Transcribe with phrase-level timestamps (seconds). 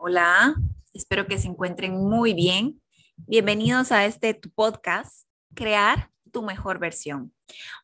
[0.00, 0.54] Hola,
[0.94, 2.80] espero que se encuentren muy bien.
[3.16, 5.26] Bienvenidos a este tu podcast,
[5.56, 7.34] Crear tu mejor versión.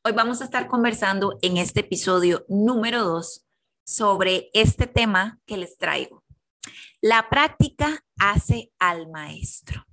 [0.04, 3.44] Hoy vamos a estar conversando en este episodio número 2
[3.84, 6.22] sobre este tema que les traigo.
[7.00, 9.84] La práctica hace al maestro.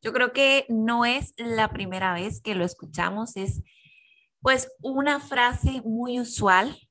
[0.00, 3.62] Yo creo que no es la primera vez que lo escuchamos, es
[4.40, 6.87] pues una frase muy usual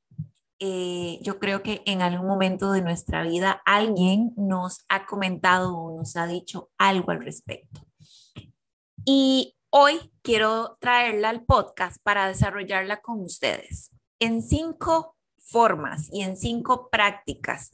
[0.59, 5.95] eh, yo creo que en algún momento de nuestra vida alguien nos ha comentado o
[5.95, 7.85] nos ha dicho algo al respecto.
[9.05, 16.35] Y hoy quiero traerla al podcast para desarrollarla con ustedes en cinco formas y en
[16.35, 17.71] cinco prácticas.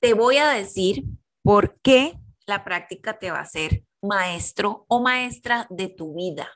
[0.00, 1.04] Te voy a decir
[1.42, 6.48] por qué la práctica te va a ser maestro o maestra de tu vida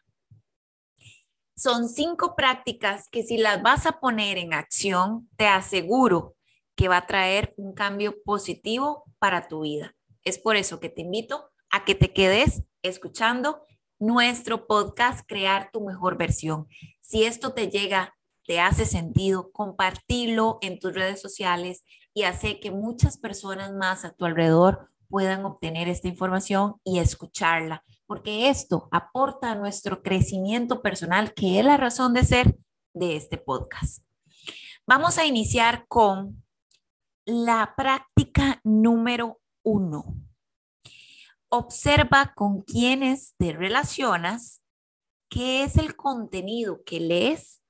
[1.57, 6.37] son cinco prácticas que si las vas a poner en acción, te aseguro
[6.77, 9.95] que va a traer un cambio positivo para tu vida.
[10.23, 13.63] Es por eso que te invito a que te quedes escuchando
[13.99, 16.69] nuestro podcast Crear tu mejor versión.
[17.01, 22.71] Si esto te llega, te hace sentido, compartirlo en tus redes sociales y hace que
[22.71, 29.53] muchas personas más a tu alrededor puedan obtener esta información y escucharla porque esto aporta
[29.53, 32.57] a nuestro crecimiento personal, que es la razón de ser
[32.95, 34.05] de este podcast.
[34.87, 36.45] Vamos a iniciar con
[37.25, 40.15] la práctica número uno.
[41.49, 44.63] Observa con quiénes te relacionas,
[45.29, 47.61] qué es el contenido que lees,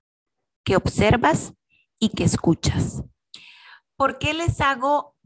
[0.64, 1.54] que observas
[1.98, 3.02] y que escuchas.
[3.96, 5.16] ¿Por qué les hago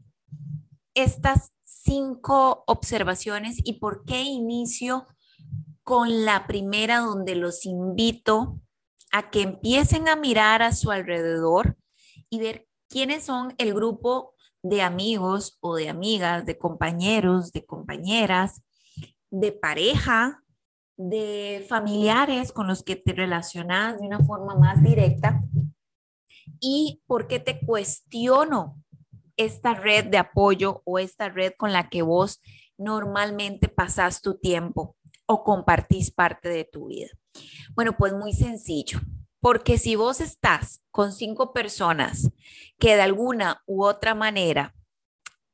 [0.93, 1.51] estas
[1.83, 5.07] cinco observaciones y por qué inicio
[5.83, 8.59] con la primera donde los invito
[9.11, 11.77] a que empiecen a mirar a su alrededor
[12.29, 18.61] y ver quiénes son el grupo de amigos o de amigas, de compañeros, de compañeras,
[19.31, 20.43] de pareja,
[20.97, 25.41] de familiares con los que te relacionas de una forma más directa
[26.59, 28.81] y por qué te cuestiono
[29.45, 32.41] esta red de apoyo o esta red con la que vos
[32.77, 37.09] normalmente pasas tu tiempo o compartís parte de tu vida?
[37.73, 38.99] Bueno, pues muy sencillo,
[39.39, 42.29] porque si vos estás con cinco personas
[42.77, 44.75] que de alguna u otra manera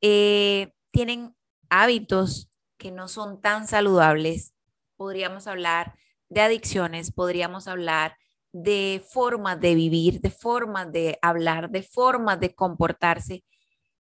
[0.00, 1.34] eh, tienen
[1.70, 4.54] hábitos que no son tan saludables,
[4.96, 5.94] podríamos hablar
[6.28, 8.16] de adicciones, podríamos hablar
[8.52, 13.44] de formas de vivir, de formas de hablar, de formas de comportarse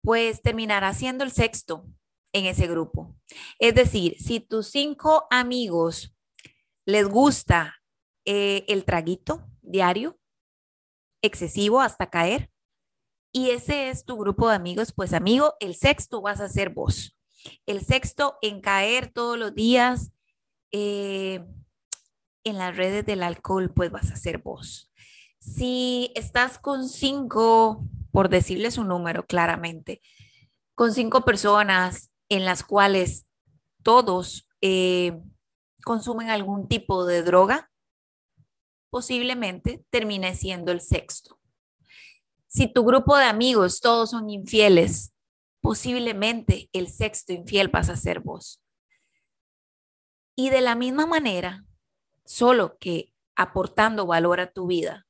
[0.03, 1.87] pues terminará siendo el sexto
[2.33, 3.17] en ese grupo.
[3.59, 6.15] Es decir, si tus cinco amigos
[6.85, 7.77] les gusta
[8.25, 10.19] eh, el traguito diario,
[11.23, 12.51] excesivo hasta caer,
[13.33, 17.17] y ese es tu grupo de amigos, pues amigo, el sexto vas a ser vos.
[17.67, 20.13] El sexto en caer todos los días
[20.73, 21.45] eh,
[22.45, 24.91] en las redes del alcohol, pues vas a ser vos.
[25.39, 27.85] Si estás con cinco
[28.19, 30.03] por decirles un número claramente,
[30.75, 33.29] con cinco personas en las cuales
[33.85, 35.17] todos eh,
[35.85, 37.71] consumen algún tipo de droga,
[38.91, 41.39] posiblemente termine siendo el sexto.
[42.49, 45.15] Si tu grupo de amigos todos son infieles,
[45.61, 48.61] posiblemente el sexto infiel vas a ser vos.
[50.35, 51.65] Y de la misma manera,
[52.25, 55.07] solo que aportando valor a tu vida,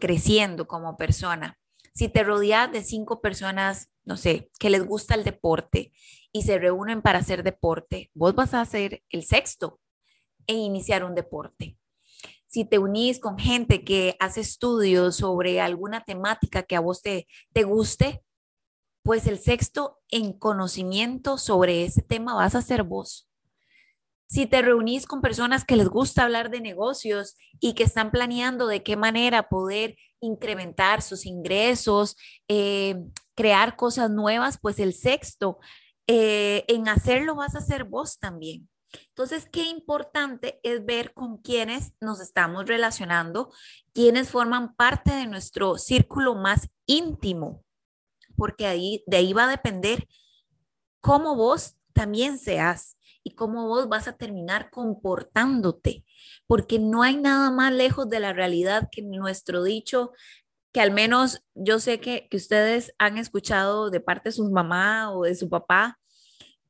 [0.00, 1.59] creciendo como persona,
[1.92, 5.92] si te rodeas de cinco personas, no sé, que les gusta el deporte
[6.32, 9.80] y se reúnen para hacer deporte, vos vas a ser el sexto
[10.46, 11.76] e iniciar un deporte.
[12.46, 17.28] Si te unís con gente que hace estudios sobre alguna temática que a vos te,
[17.52, 18.24] te guste,
[19.02, 23.29] pues el sexto en conocimiento sobre ese tema vas a ser vos.
[24.30, 28.68] Si te reunís con personas que les gusta hablar de negocios y que están planeando
[28.68, 32.94] de qué manera poder incrementar sus ingresos, eh,
[33.34, 35.58] crear cosas nuevas, pues el sexto,
[36.06, 38.68] eh, en hacerlo vas a ser vos también.
[39.08, 43.52] Entonces, qué importante es ver con quiénes nos estamos relacionando,
[43.92, 47.64] quiénes forman parte de nuestro círculo más íntimo,
[48.36, 50.06] porque ahí, de ahí va a depender
[51.00, 56.04] cómo vos también seas y cómo vos vas a terminar comportándote,
[56.46, 60.12] porque no hay nada más lejos de la realidad que nuestro dicho,
[60.72, 65.24] que al menos yo sé que, ustedes han escuchado de parte de su mamá o
[65.24, 65.98] de su papá,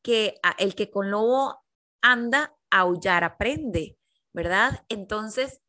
[0.02, 1.62] que el que con lobo
[2.02, 3.99] anda, aullar aprende,
[4.32, 4.85] ¿verdad?
[4.88, 5.61] Entonces,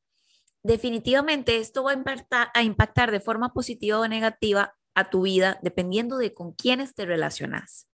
[0.64, 5.60] definitivamente esto va a impactar, a impactar de forma positiva o negativa a tu vida
[5.62, 7.91] dependiendo de con quiénes te relacionas.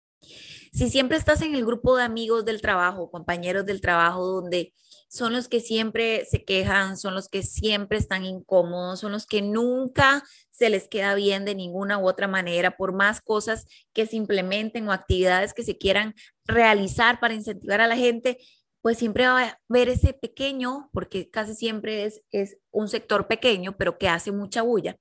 [0.72, 4.74] Si siempre estás en el grupo de amigos del trabajo, compañeros del trabajo, donde
[5.08, 9.40] son los que siempre se quejan, son los que siempre están incómodos, son los que
[9.40, 14.16] nunca se les queda bien de ninguna u otra manera, por más cosas que se
[14.16, 16.14] implementen o actividades que se quieran
[16.44, 18.38] realizar para incentivar a la gente,
[18.82, 23.76] pues siempre va a haber ese pequeño, porque casi siempre es, es un sector pequeño,
[23.76, 24.96] pero que hace mucha bulla,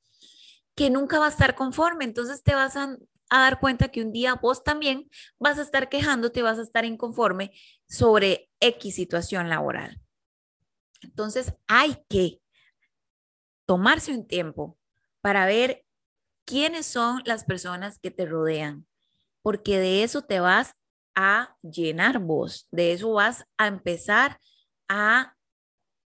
[0.76, 2.06] que nunca va a estar conforme.
[2.06, 2.98] Entonces te vas a,
[3.36, 6.86] a dar cuenta que un día vos también vas a estar quejándote, vas a estar
[6.86, 7.52] inconforme
[7.88, 10.00] sobre X situación laboral.
[11.02, 12.42] Entonces hay que
[13.66, 14.78] tomarse un tiempo
[15.22, 15.86] para ver
[16.46, 18.88] quiénes son las personas que te rodean,
[19.42, 20.76] porque de eso te vas
[21.16, 24.40] a llenar vos, de eso vas a empezar
[24.88, 25.35] a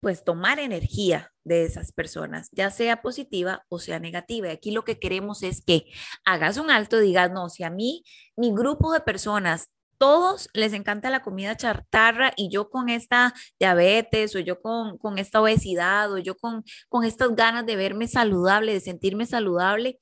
[0.06, 4.46] pues tomar energía de esas personas, ya sea positiva o sea negativa.
[4.46, 5.86] Y aquí lo que queremos es que
[6.24, 8.04] hagas un alto, digas, no, si a mí,
[8.36, 14.36] mi grupo de personas, todos les encanta la comida chartarra y yo con esta diabetes
[14.36, 18.74] o yo con, con esta obesidad o yo con, con estas ganas de verme saludable,
[18.74, 19.98] de sentirme saludable,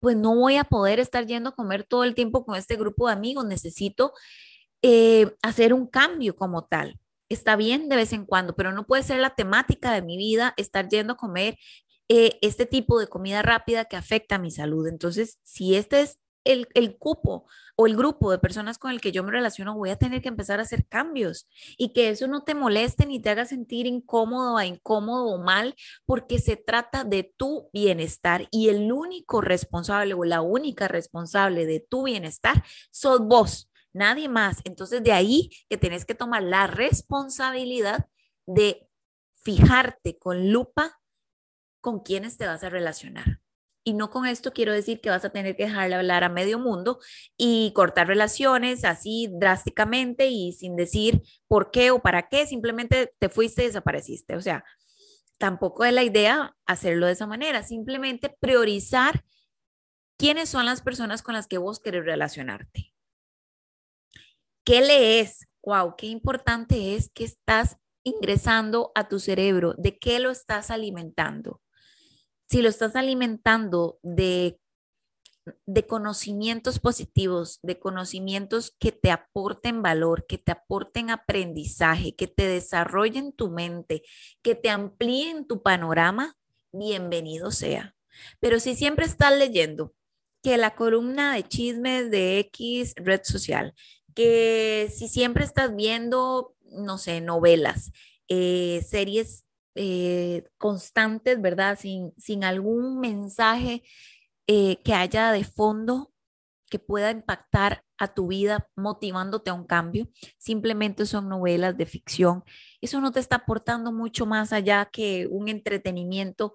[0.00, 3.06] pues no voy a poder estar yendo a comer todo el tiempo con este grupo
[3.06, 3.46] de amigos.
[3.46, 4.12] Necesito
[4.82, 9.02] eh, hacer un cambio como tal está bien de vez en cuando, pero no puede
[9.02, 11.58] ser la temática de mi vida estar yendo a comer
[12.08, 14.86] eh, este tipo de comida rápida que afecta a mi salud.
[14.86, 19.10] Entonces, si este es el, el, cupo o el grupo de personas con el que
[19.10, 22.44] yo me relaciono, voy a tener que empezar a hacer cambios y que eso no
[22.44, 25.74] te moleste ni te haga sentir incómodo incómodo o mal,
[26.04, 31.80] porque se trata de tu bienestar y el único responsable o la única responsable de
[31.80, 34.60] tu bienestar sos vos nadie más.
[34.64, 38.06] Entonces de ahí que tenés que tomar la responsabilidad
[38.46, 38.88] de
[39.42, 41.00] fijarte con lupa
[41.80, 43.40] con quienes te vas a relacionar.
[43.84, 46.58] Y no con esto quiero decir que vas a tener que dejarle hablar a medio
[46.58, 46.98] mundo
[47.36, 53.28] y cortar relaciones así drásticamente y sin decir por qué o para qué, simplemente te
[53.28, 54.34] fuiste y desapareciste.
[54.34, 54.64] O sea,
[55.38, 59.24] tampoco es la idea hacerlo de esa manera, simplemente priorizar
[60.18, 62.95] quiénes son las personas con las que vos querés relacionarte.
[64.66, 65.46] ¿Qué lees?
[65.62, 71.62] Wow, qué importante es que estás ingresando a tu cerebro, de qué lo estás alimentando.
[72.50, 74.58] Si lo estás alimentando de,
[75.66, 82.48] de conocimientos positivos, de conocimientos que te aporten valor, que te aporten aprendizaje, que te
[82.48, 84.02] desarrollen tu mente,
[84.42, 86.34] que te amplíen tu panorama,
[86.72, 87.94] bienvenido sea.
[88.40, 89.94] Pero si siempre estás leyendo
[90.42, 93.72] que la columna de chismes de X red social,
[94.16, 97.92] que si siempre estás viendo, no sé, novelas,
[98.28, 99.44] eh, series
[99.76, 101.78] eh, constantes, ¿verdad?
[101.78, 103.84] Sin, sin algún mensaje
[104.48, 106.12] eh, que haya de fondo
[106.70, 110.08] que pueda impactar a tu vida motivándote a un cambio.
[110.38, 112.42] Simplemente son novelas de ficción.
[112.80, 116.54] Eso no te está aportando mucho más allá que un entretenimiento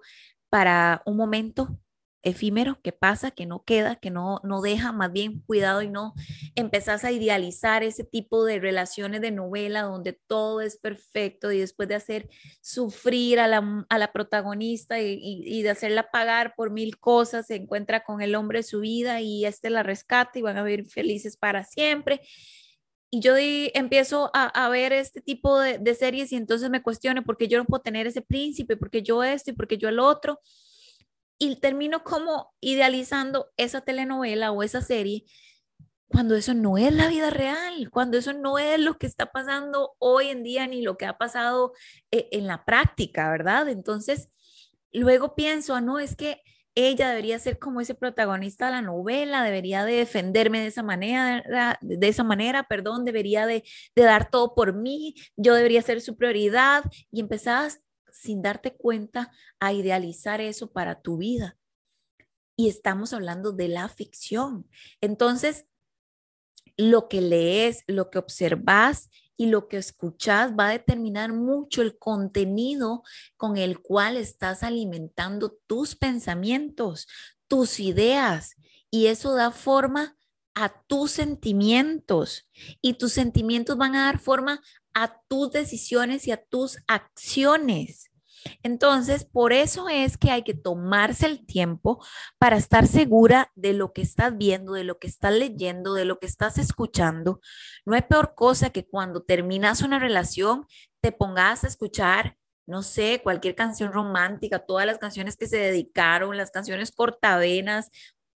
[0.50, 1.78] para un momento
[2.22, 6.14] efímero que pasa, que no queda, que no, no deja, más bien cuidado y no
[6.54, 11.88] empezás a idealizar ese tipo de relaciones de novela donde todo es perfecto y después
[11.88, 12.28] de hacer
[12.60, 18.04] sufrir a la, a la protagonista y, de hacerla pagar por mil cosas, se encuentra
[18.04, 21.36] con el hombre de su vida y este la rescata y van a vivir felices
[21.36, 22.20] para siempre.
[23.10, 27.36] Y yo empiezo a, ver este tipo de, de series y entonces me cuestiono por
[27.36, 30.40] qué yo no puedo tener ese príncipe, porque yo esto y porque yo el otro
[31.38, 35.24] y termino como idealizando esa telenovela o esa serie
[36.12, 39.94] cuando eso no es la vida real, cuando eso no es lo que está pasando
[39.98, 41.72] hoy en día ni lo que ha pasado
[42.10, 43.68] eh, en la práctica, ¿verdad?
[43.68, 44.28] Entonces,
[44.92, 46.42] luego pienso, ah, no, es que
[46.74, 51.78] ella debería ser como ese protagonista de la novela, debería de defenderme de esa manera,
[51.80, 56.16] de esa manera, perdón, debería de, de dar todo por mí, yo debería ser su
[56.16, 57.80] prioridad y empezás
[58.12, 61.58] sin darte cuenta a idealizar eso para tu vida.
[62.56, 64.68] Y estamos hablando de la ficción.
[65.00, 65.66] Entonces,
[66.76, 71.98] lo que lees, lo que observas y lo que escuchas va a determinar mucho el
[71.98, 73.02] contenido
[73.36, 77.08] con el cual estás alimentando tus pensamientos,
[77.48, 78.54] tus ideas.
[78.90, 80.16] Y eso da forma
[80.54, 82.46] a tus sentimientos
[82.82, 84.60] y tus sentimientos van a dar forma
[84.94, 88.10] a tus decisiones y a tus acciones.
[88.62, 92.04] Entonces, por eso es que hay que tomarse el tiempo
[92.38, 96.18] para estar segura de lo que estás viendo, de lo que estás leyendo, de lo
[96.18, 97.40] que estás escuchando.
[97.84, 100.66] No hay peor cosa que cuando terminas una relación
[101.00, 106.36] te pongas a escuchar, no sé, cualquier canción romántica, todas las canciones que se dedicaron,
[106.36, 107.90] las canciones cortavenas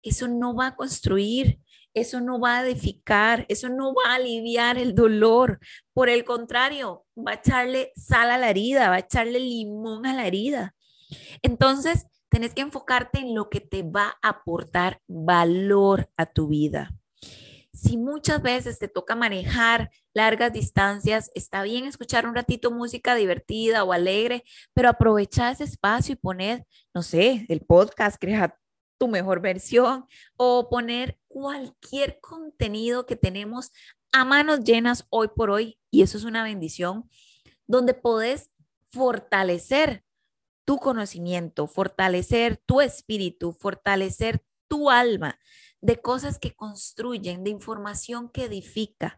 [0.03, 1.61] eso no va a construir,
[1.95, 5.61] eso no va a edificar, eso no va a aliviar el dolor.
[5.93, 10.15] Por el contrario, va a echarle sal a la herida, va a echarle limón a
[10.15, 10.75] la herida.
[11.43, 16.91] Entonces, tenés que enfocarte en lo que te va a aportar valor a tu vida.
[17.75, 23.85] Si muchas veces te toca manejar largas distancias, está bien escuchar un ratito música divertida
[23.85, 24.45] o alegre,
[24.75, 28.59] pero aprovecha ese espacio y poner, no sé, el podcast, crea
[29.03, 30.07] tu mejor versión
[30.37, 33.73] o poner cualquier contenido que tenemos
[34.13, 37.11] a manos llenas hoy por hoy, y eso es una bendición,
[37.67, 38.53] donde podés
[38.93, 40.05] fortalecer
[40.65, 45.37] tu conocimiento, fortalecer tu espíritu, fortalecer tu alma
[45.81, 49.17] de cosas que construyen, de información que edifica.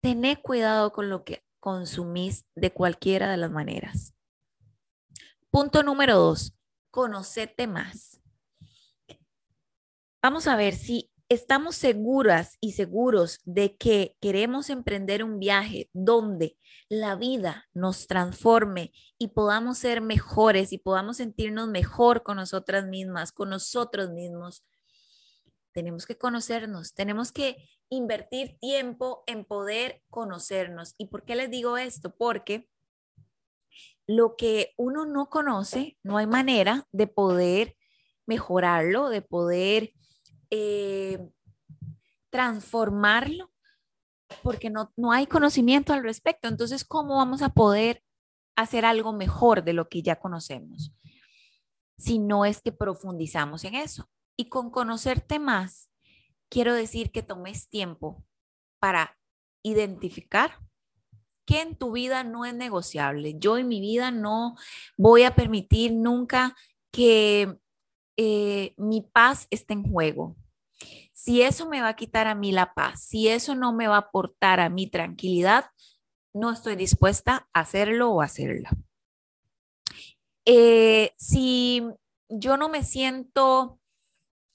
[0.00, 4.14] Tené cuidado con lo que consumís de cualquiera de las maneras.
[5.50, 6.54] Punto número dos,
[6.92, 8.20] conocete más.
[10.20, 16.56] Vamos a ver si estamos seguras y seguros de que queremos emprender un viaje donde
[16.88, 23.30] la vida nos transforme y podamos ser mejores y podamos sentirnos mejor con nosotras mismas,
[23.30, 24.68] con nosotros mismos.
[25.70, 30.96] Tenemos que conocernos, tenemos que invertir tiempo en poder conocernos.
[30.98, 32.16] ¿Y por qué les digo esto?
[32.16, 32.68] Porque
[34.08, 37.76] lo que uno no conoce, no hay manera de poder
[38.26, 39.92] mejorarlo, de poder
[40.50, 41.30] eh,
[42.30, 43.50] transformarlo
[44.42, 46.48] porque no, no hay conocimiento al respecto.
[46.48, 48.02] Entonces, ¿cómo vamos a poder
[48.56, 50.92] hacer algo mejor de lo que ya conocemos?
[51.96, 54.08] Si no es que profundizamos en eso.
[54.36, 55.90] Y con conocerte más,
[56.48, 58.24] quiero decir que tomes tiempo
[58.78, 59.18] para
[59.62, 60.58] identificar
[61.44, 63.36] que en tu vida no es negociable.
[63.38, 64.56] Yo en mi vida no
[64.96, 66.54] voy a permitir nunca
[66.92, 67.58] que
[68.18, 70.36] eh, mi paz está en juego.
[71.12, 73.94] Si eso me va a quitar a mí la paz, si eso no me va
[73.94, 75.70] a aportar a mi tranquilidad,
[76.34, 78.70] no estoy dispuesta a hacerlo o hacerla.
[80.44, 81.82] Eh, si
[82.28, 83.78] yo no me siento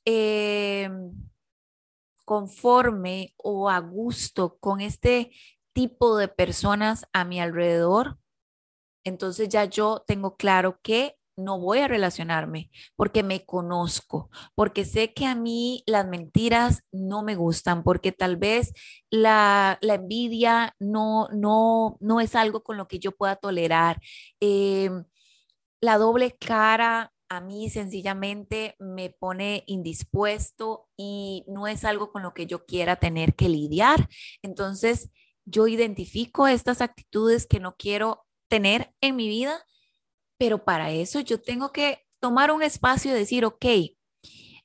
[0.06, 0.90] eh,
[2.26, 5.32] conforme o a gusto con este
[5.72, 8.18] tipo de personas a mi alrededor,
[9.06, 15.14] entonces ya yo tengo claro que no voy a relacionarme porque me conozco, porque sé
[15.14, 18.74] que a mí las mentiras no me gustan, porque tal vez
[19.10, 24.00] la, envidia no, no, no es algo con lo que yo pueda tolerar.
[24.40, 24.90] Eh,
[25.82, 32.34] la doble cara a mí sencillamente me pone indispuesto y no es algo con lo
[32.34, 34.08] que yo quiera tener que lidiar.
[34.42, 35.10] Entonces,
[35.46, 39.66] yo identifico estas actitudes que no quiero tener en mi vida
[40.44, 43.66] pero para eso yo tengo que tomar un espacio y decir, ok,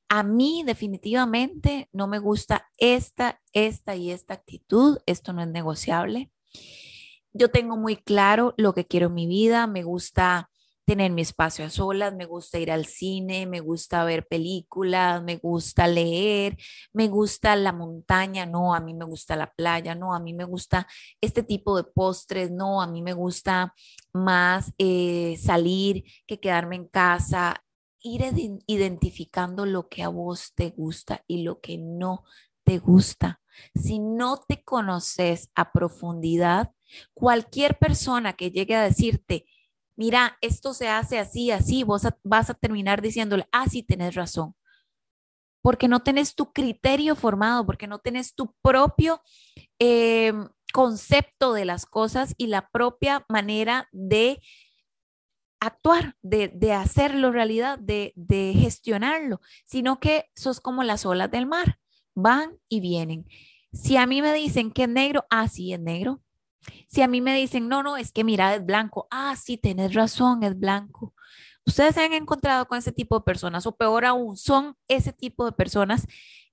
[0.08, 6.32] a mí definitivamente no me gusta esta, esta y esta actitud, esto no es negociable.
[7.32, 10.50] Yo tengo muy claro lo que quiero en mi vida, me gusta
[10.88, 15.36] tener mi espacio a solas, me gusta ir al cine, me gusta ver películas, me
[15.36, 16.56] gusta leer,
[16.94, 20.44] me gusta la montaña, no, a mí me gusta la playa, no, a mí me
[20.44, 20.88] gusta
[21.20, 23.74] este tipo de postres, no, a mí me gusta
[24.14, 27.62] más eh, salir que quedarme en casa,
[28.00, 28.22] ir
[28.66, 32.24] identificando lo que a vos te gusta y lo que no
[32.64, 33.42] te gusta.
[33.74, 36.72] Si no te conoces a profundidad,
[37.12, 39.44] cualquier persona que llegue a decirte,
[39.98, 44.54] mira, esto se hace así, así, vos vas a terminar diciéndole, ah, sí, tenés razón.
[45.60, 49.20] Porque no tenés tu criterio formado, porque no tenés tu propio
[49.80, 50.32] eh,
[50.72, 54.40] concepto de las cosas y la propia manera de
[55.60, 61.80] actuar, de, hacerlo realidad, de, de gestionarlo, sino que sos como las olas del mar,
[62.14, 63.26] van y vienen.
[63.72, 66.22] Si a mí me dicen que es negro, ah, sí, es negro.
[66.88, 69.06] Si a mí me dicen, no, no, es que mira, es blanco.
[69.10, 71.14] Ah, sí, tenés razón, es blanco.
[71.66, 75.44] Ustedes se han encontrado con ese tipo de personas o peor aún, son ese tipo
[75.44, 76.06] de personas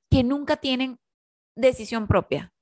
[0.09, 0.99] que nunca tienen
[1.55, 2.53] decisión propia,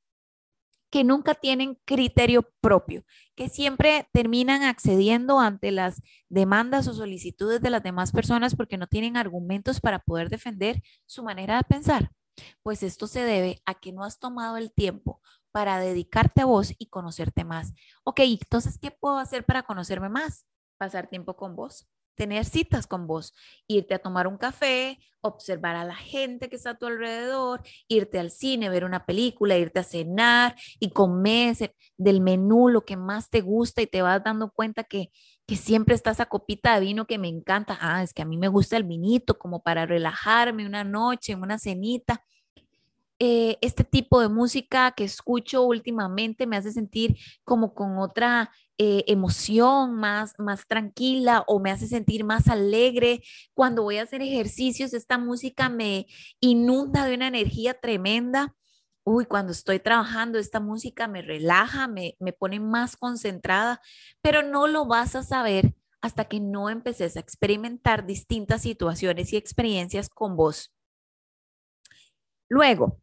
[0.91, 3.03] que nunca tienen criterio propio,
[3.35, 8.85] que siempre terminan accediendo ante las demandas o solicitudes de las demás personas porque no
[8.85, 12.11] tienen argumentos para poder defender su manera de pensar.
[12.61, 15.21] Pues esto se debe a que no has tomado el tiempo
[15.53, 17.73] para dedicarte a vos y conocerte más.
[18.03, 20.45] Ok, entonces, ¿qué puedo hacer para conocerme más?
[20.77, 23.33] Pasar tiempo con vos, tener citas con vos,
[23.67, 28.19] irte a tomar un café, observar a la gente que está a tu alrededor, irte
[28.19, 31.55] al cine, ver una película, irte a cenar y comer
[31.97, 35.11] del menú lo que más te gusta y te vas dando cuenta que
[35.45, 37.77] que siempre está esa copita de vino que me encanta.
[37.81, 41.59] Ah, es que a mí me gusta el vinito como para relajarme una noche, una
[41.59, 42.23] cenita.
[43.25, 49.05] Eh, este tipo de música que escucho últimamente me hace sentir como con otra eh,
[49.07, 53.23] emoción más, más tranquila o me hace sentir más alegre.
[53.53, 56.05] Cuando voy a hacer ejercicios, esta música me
[56.41, 58.55] inunda de una energía tremenda.
[59.05, 63.79] Uy, cuando estoy trabajando, esta música me relaja, me, me pone más concentrada,
[64.21, 69.37] pero no lo vas a saber hasta que no empeces a experimentar distintas situaciones y
[69.37, 70.73] experiencias con vos.
[72.49, 73.02] Luego,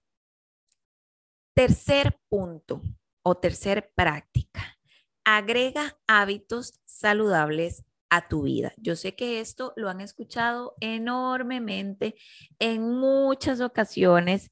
[1.54, 2.82] tercer punto
[3.22, 4.78] o tercer práctica
[5.24, 8.72] agrega hábitos saludables a tu vida.
[8.76, 12.16] Yo sé que esto lo han escuchado enormemente
[12.58, 14.50] en muchas ocasiones,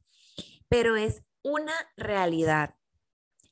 [0.69, 2.77] pero es una realidad.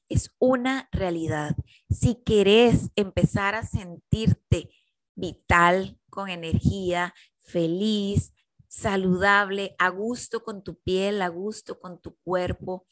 [0.08, 1.56] Es una realidad.
[1.90, 4.70] Si querés empezar a sentirte
[5.16, 8.32] vital, con energía, feliz,
[8.68, 12.86] saludable, a gusto con tu piel, a gusto con tu cuerpo,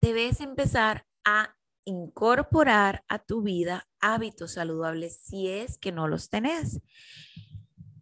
[0.00, 6.80] debes empezar a incorporar a tu vida hábitos saludables si es que no los tenés.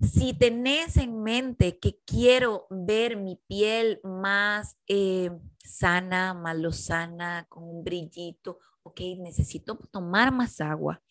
[0.00, 7.64] Si tenés en mente que quiero ver mi piel más eh, sana, más lozana, con
[7.64, 11.02] un brillito, ok, necesito tomar más agua.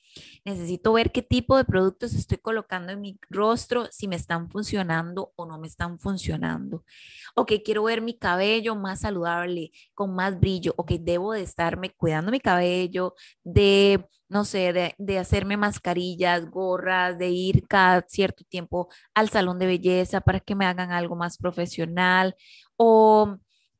[0.45, 5.33] Necesito ver qué tipo de productos estoy colocando en mi rostro, si me están funcionando
[5.35, 6.83] o no me están funcionando.
[7.35, 10.73] Ok, quiero ver mi cabello más saludable, con más brillo.
[10.77, 17.17] Ok, debo de estarme cuidando mi cabello, de, no sé, de, de hacerme mascarillas, gorras,
[17.17, 21.37] de ir cada cierto tiempo al salón de belleza para que me hagan algo más
[21.37, 22.35] profesional.
[22.75, 23.37] O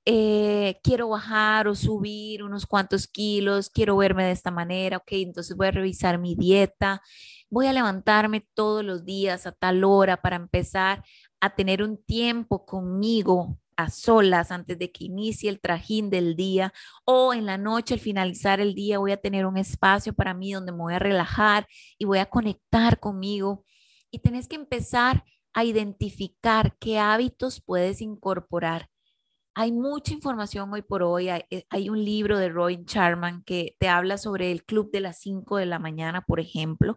[0.09, 5.57] eh, quiero bajar o subir unos cuantos kilos, quiero verme de esta manera, ok, entonces
[5.57, 7.01] voy a revisar mi dieta,
[7.49, 11.03] voy a levantarme todos los días a tal hora para empezar
[11.41, 16.73] a tener un tiempo conmigo a solas antes de que inicie el trajín del día
[17.03, 20.53] o en la noche al finalizar el día voy a tener un espacio para mí
[20.53, 23.65] donde me voy a relajar y voy a conectar conmigo
[24.09, 28.89] y tenés que empezar a identificar qué hábitos puedes incorporar
[29.59, 31.29] hay mucha información hoy por hoy.
[31.29, 35.19] Eh, hay, un libro de Roy Charman que te habla sobre el club de las
[35.19, 36.95] 5 de la mañana, por ejemplo,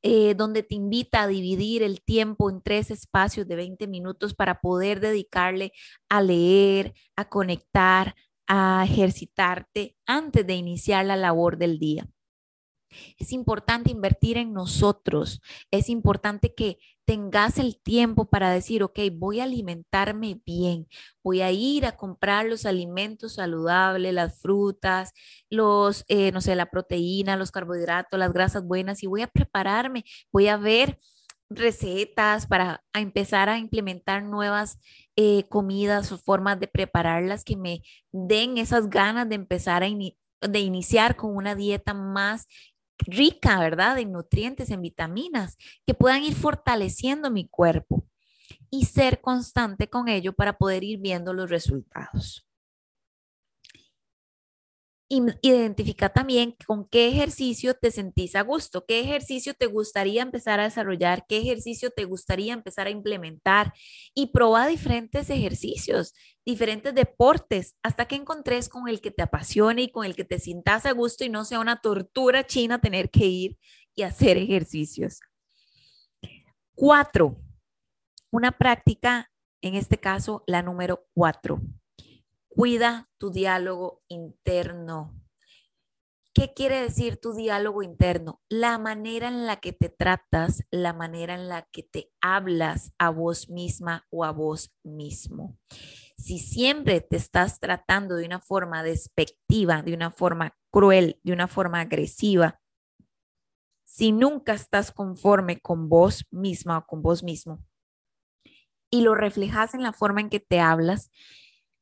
[0.00, 4.58] eh, donde te invita a dividir el tiempo en tres espacios de 20 minutos para
[4.62, 5.72] poder dedicarle
[6.08, 8.14] a leer, a conectar,
[8.46, 12.08] a ejercitarte antes de iniciar la labor del día.
[13.18, 15.42] Es importante invertir en nosotros.
[15.70, 20.86] Es importante que tengas el tiempo para decir, ok, voy a alimentarme bien,
[21.24, 25.14] voy a ir a comprar los alimentos saludables, las frutas,
[25.48, 30.04] los, eh, no sé, la proteína, los carbohidratos, las grasas buenas y voy a prepararme,
[30.30, 30.98] voy a ver
[31.48, 34.78] recetas para empezar a implementar nuevas
[35.16, 37.80] eh, comidas o formas de prepararlas que me
[38.12, 42.46] den esas ganas de empezar a de iniciar con una dieta más
[42.98, 43.98] rica, ¿verdad?
[43.98, 45.56] En nutrientes, en vitaminas,
[45.86, 48.06] que puedan ir fortaleciendo mi cuerpo
[48.70, 52.47] y ser constante con ello para poder ir viendo los resultados.
[55.10, 60.64] Identifica también con qué ejercicio te sentís a gusto, qué ejercicio te gustaría empezar a
[60.64, 63.72] desarrollar, qué ejercicio te gustaría empezar a implementar
[64.14, 66.12] y proba diferentes ejercicios,
[66.44, 70.38] diferentes deportes, hasta que encontres con el que te apasione y con el que te
[70.38, 73.58] sientas a gusto y no sea una tortura china tener que ir
[73.94, 75.20] y hacer ejercicios.
[76.74, 77.40] Cuatro,
[78.30, 79.30] una práctica,
[79.62, 81.62] en este caso la número cuatro
[82.58, 85.14] Cuida tu diálogo interno.
[86.34, 88.42] ¿Qué quiere decir tu diálogo interno?
[88.48, 93.10] La manera en la que te tratas, la manera en la que te hablas a
[93.10, 95.56] vos misma o a vos mismo.
[96.16, 101.46] Si siempre te estás tratando de una forma despectiva, de una forma cruel, de una
[101.46, 102.60] forma agresiva,
[103.84, 107.64] si nunca estás conforme con vos misma o con vos mismo
[108.90, 111.12] y lo reflejas en la forma en que te hablas,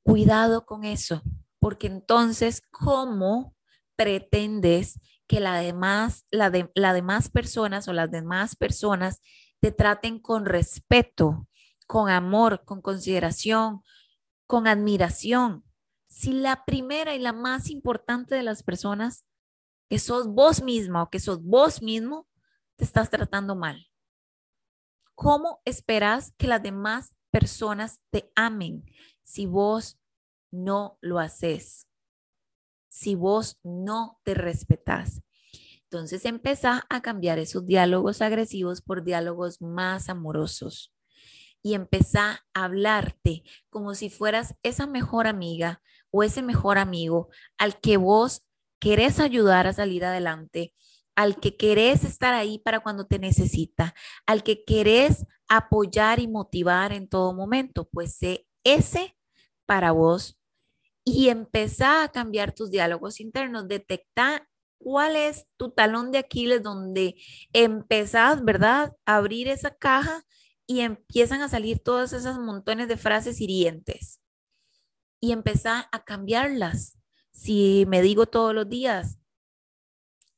[0.07, 1.21] Cuidado con eso,
[1.59, 3.57] porque entonces, ¿cómo
[3.97, 6.51] pretendes que la demás, la
[6.93, 9.21] demás personas o las demás personas
[9.59, 11.49] te traten con respeto,
[11.89, 13.83] con amor, con consideración,
[14.47, 15.65] con admiración?
[16.07, 19.27] Si la primera y la más importante de las personas,
[19.91, 22.29] que sos vos misma o que sos vos mismo,
[22.77, 23.89] te estás tratando mal.
[25.17, 28.85] ¿Cómo esperas que las demás personas te amen
[29.27, 29.99] si vos
[30.53, 31.89] no lo haces,
[32.89, 35.23] si vos no te respetás,
[35.85, 40.93] Entonces empezá a cambiar esos diálogos agresivos por diálogos más amorosos
[41.63, 47.81] y empezá a hablarte como si fueras esa mejor amiga o ese mejor amigo al
[47.81, 48.47] que vos
[48.81, 50.75] querés ayudar a salir adelante,
[51.17, 53.95] al que querés estar ahí para cuando te necesita,
[54.27, 59.16] al que querés apoyar y motivar en todo momento, pues sé ese
[59.67, 60.39] para vos
[61.05, 64.49] y empezá a cambiar tus diálogos internos, detecta
[64.79, 67.17] cuál es tu talón de Aquiles donde
[67.53, 68.93] empezás, ¿verdad?
[69.07, 70.25] A abrir esa caja
[70.67, 74.21] y empiezan a salir todas esas montones de frases hirientes
[75.21, 76.99] y empezar a cambiarlas.
[77.33, 79.19] Si me digo todos los días,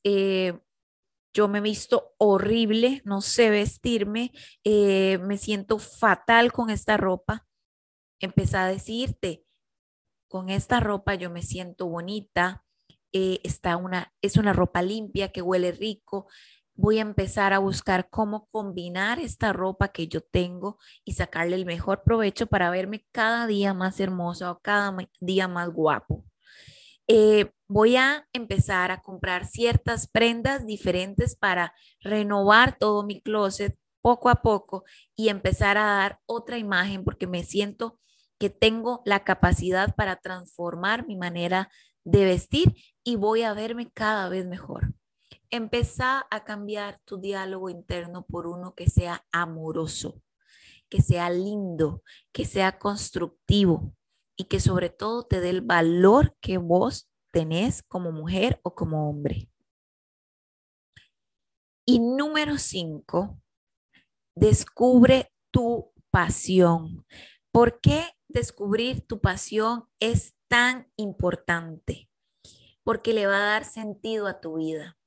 [0.05, 0.59] eh,
[1.33, 4.33] yo me he visto horrible, no sé vestirme,
[4.64, 7.48] eh, me siento fatal con esta ropa,
[8.27, 9.45] empezar a decirte,
[10.29, 12.65] con esta ropa yo me siento bonita,
[13.13, 16.27] eh, está una, es una ropa limpia que huele rico,
[16.75, 21.67] voy a empezar a buscar cómo combinar esta ropa que yo tengo y sacarle el
[21.67, 26.25] mejor provecho para verme cada día más hermosa o cada día más guapo.
[27.09, 34.29] Eh, voy a empezar a comprar ciertas prendas diferentes para renovar todo mi closet poco
[34.29, 34.85] a poco
[35.17, 37.99] y empezar a dar otra imagen porque me siento
[38.38, 41.70] que tengo la capacidad para transformar mi manera
[42.05, 42.74] de vestir
[43.05, 44.94] y voy a verme cada vez mejor.
[45.51, 50.22] Empezá a cambiar tu diálogo interno por uno que sea amoroso,
[50.88, 53.94] que sea lindo, que sea constructivo
[54.37, 59.09] y que sobre todo te dé el valor que vos tenés como mujer o como
[59.09, 59.51] hombre.
[61.85, 63.40] Y número cinco,
[64.35, 67.07] descubre tu pasión.
[67.51, 72.11] ¿Por qué descubrir tu pasión es tan importante?
[72.85, 74.99] Porque le va a dar sentido a tu vida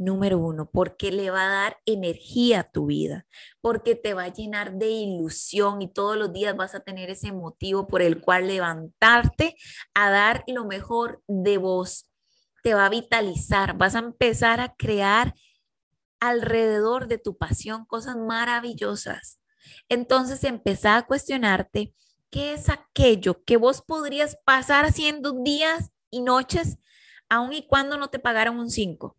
[0.00, 3.26] número uno, porque le va a dar energía a tu vida,
[3.60, 7.32] porque te va a llenar de ilusión y todos los días vas a tener ese
[7.32, 9.56] motivo por el cual levantarte
[9.92, 12.10] a dar lo mejor de vos.
[12.62, 15.34] Te va a vitalizar, vas a empezar a crear
[16.18, 19.38] alrededor de tu pasión cosas maravillosas.
[19.90, 21.94] Entonces empezá a cuestionarte
[22.30, 26.78] qué es aquello que vos podrías pasar haciendo días y noches,
[27.28, 29.16] aun y cuando no te pagaran un 5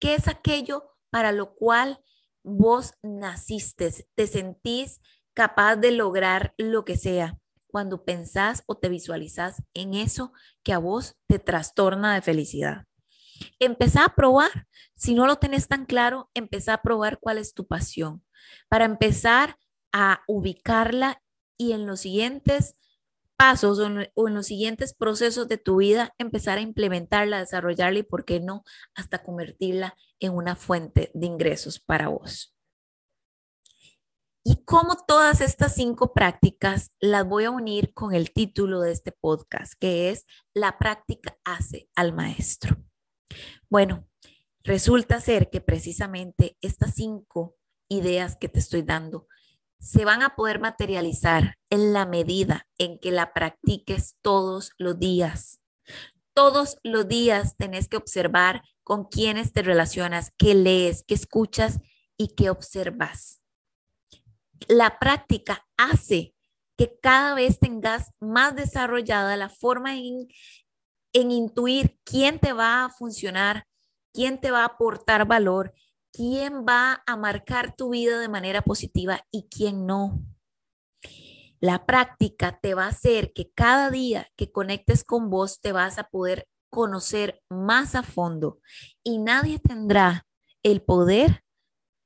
[0.00, 2.02] ¿Qué es aquello para lo cual
[2.42, 3.92] vos naciste?
[4.14, 5.00] ¿Te sentís
[5.34, 10.78] capaz de lograr lo que sea cuando pensás o te visualizás en eso que a
[10.78, 12.86] vos te trastorna de felicidad?
[13.58, 14.66] Empezá a probar.
[14.96, 18.24] Si no lo tenés tan claro, empezá a probar cuál es tu pasión
[18.68, 19.58] para empezar
[19.92, 21.22] a ubicarla
[21.60, 22.74] y en los siguientes
[23.36, 28.24] pasos o en, los siguientes procesos de tu vida empezar a implementarla, desarrollarla y, ¿por
[28.24, 32.56] qué no?, hasta convertirla en una fuente de ingresos para vos.
[34.42, 39.12] Y como todas estas cinco prácticas las voy a unir con el título de este
[39.12, 42.82] podcast, que es La práctica hace al maestro.
[43.68, 44.08] Bueno,
[44.62, 47.58] resulta ser que precisamente estas cinco
[47.90, 49.28] ideas que te estoy dando
[49.80, 55.60] se van a poder materializar en la medida en que la practiques todos los días.
[56.34, 61.80] Todos los días tenés que observar con quiénes te relacionas, qué lees, qué escuchas
[62.16, 63.40] y qué observas.
[64.68, 66.34] La práctica hace
[66.76, 70.28] que cada vez tengas más desarrollada la forma en,
[71.14, 73.66] en intuir quién te va a funcionar,
[74.12, 75.72] quién te va a aportar valor
[76.12, 80.20] quién va a marcar tu vida de manera positiva y quién no.
[81.60, 85.98] La práctica te va a hacer que cada día que conectes con vos te vas
[85.98, 88.60] a poder conocer más a fondo
[89.02, 90.26] y nadie tendrá
[90.62, 91.44] el poder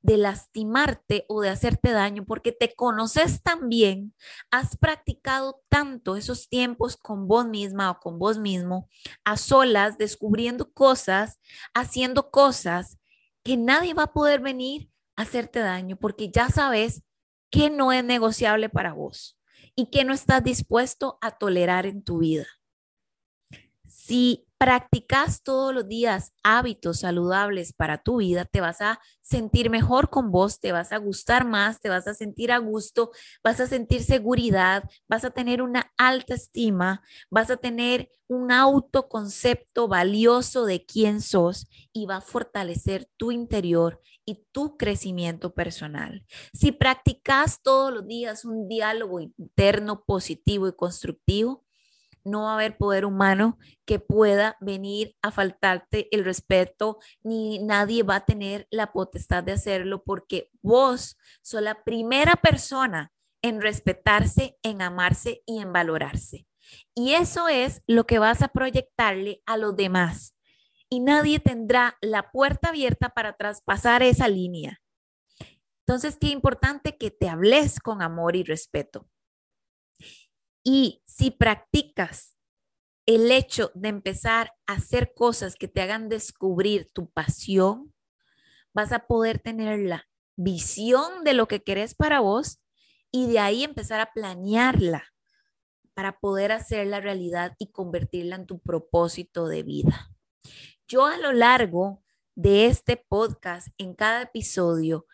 [0.02, 4.14] de lastimarte o de hacerte daño porque te conoces tan bien,
[4.50, 8.90] has practicado tanto esos tiempos con vos misma o con vos mismo,
[9.24, 11.40] a solas, descubriendo cosas,
[11.72, 12.98] haciendo cosas
[13.44, 17.02] que nadie va a poder venir a hacerte daño porque ya sabes
[17.50, 19.38] que no es negociable para vos
[19.76, 22.46] y que no estás dispuesto a tolerar en tu vida.
[23.96, 30.10] Si practicas todos los días hábitos saludables para tu vida, te vas a sentir mejor
[30.10, 33.12] con vos, te vas a gustar más, te vas a sentir a gusto,
[33.44, 39.86] vas a sentir seguridad, vas a tener una alta estima, vas a tener un autoconcepto
[39.86, 46.26] valioso de quién sos y va a fortalecer tu interior y tu crecimiento personal.
[46.52, 51.63] Si practicas todos los días un diálogo interno positivo y constructivo,
[52.24, 58.02] no va a haber poder humano que pueda venir a faltarte el respeto, ni nadie
[58.02, 64.56] va a tener la potestad de hacerlo porque vos sos la primera persona en respetarse,
[64.62, 66.46] en amarse y en valorarse.
[66.94, 70.34] Y eso es lo que vas a proyectarle a los demás.
[70.88, 74.80] Y nadie tendrá la puerta abierta para traspasar esa línea.
[75.86, 79.06] Entonces, qué importante que te hables con amor y respeto.
[80.64, 82.36] Y si practicas
[83.06, 87.92] el hecho de empezar a hacer cosas que te hagan descubrir tu pasión,
[88.72, 92.60] vas a poder tener la visión de lo que querés para vos
[93.12, 95.04] y de ahí empezar a planearla
[95.92, 100.10] para poder hacerla realidad y convertirla en tu propósito de vida.
[100.88, 102.02] Yo a lo largo
[102.34, 105.06] de este podcast, en cada episodio,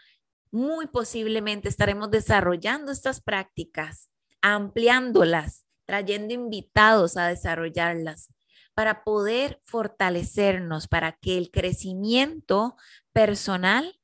[0.51, 4.11] muy posiblemente estaremos desarrollando estas prácticas,
[4.43, 8.33] ampliándolas, trayendo invitados a desarrollarlas
[8.75, 12.77] para poder fortalecernos, para que el crecimiento
[13.13, 14.01] personal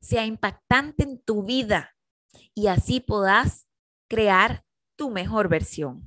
[0.00, 1.96] sea impactante en tu vida
[2.54, 3.66] y así puedas
[4.08, 4.64] crear
[4.96, 6.04] tu mejor versión.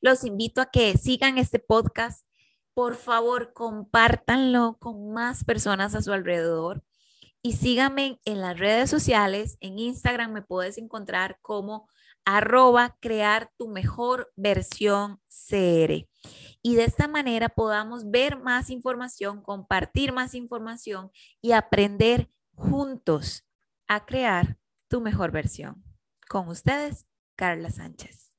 [0.00, 2.26] Los invito a que sigan este podcast.
[2.74, 6.82] Por favor, compártanlo con más personas a su alrededor
[7.42, 9.56] y síganme en las redes sociales.
[9.60, 11.88] En Instagram me puedes encontrar como
[12.24, 16.08] arroba crear tu mejor versión CR.
[16.62, 23.46] Y de esta manera podamos ver más información, compartir más información y aprender juntos
[23.88, 25.82] a crear tu mejor versión.
[26.28, 27.06] Con ustedes,
[27.36, 28.29] Carla Sánchez.